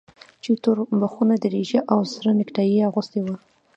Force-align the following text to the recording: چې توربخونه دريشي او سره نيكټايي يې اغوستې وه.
چې 0.43 0.51
توربخونه 0.63 1.33
دريشي 1.43 1.79
او 1.91 1.99
سره 2.13 2.29
نيكټايي 2.39 2.73
يې 2.77 2.87
اغوستې 2.89 3.19
وه. 3.23 3.35